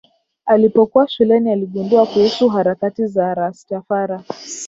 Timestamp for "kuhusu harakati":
2.07-3.05